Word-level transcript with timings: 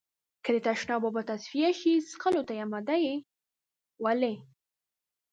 که 0.43 0.49
د 0.55 0.57
تشناب 0.67 1.01
اوبه 1.05 1.21
تصفيه 1.29 1.69
شي، 1.79 1.93
څښلو 2.09 2.41
ته 2.47 2.53
يې 2.57 2.61
آماده 2.65 2.95
يئ؟ 3.05 3.15
ولې؟ 4.03 4.33